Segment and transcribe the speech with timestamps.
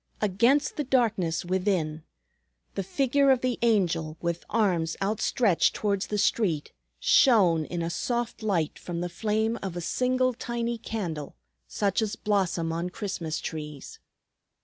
[0.19, 2.03] Against the darkness within,
[2.73, 8.41] the figure of the Angel with arms outstretched towards the street shone in a soft
[8.41, 11.35] light from the flame of a single tiny candle
[11.67, 13.99] such as blossom on Christmas trees.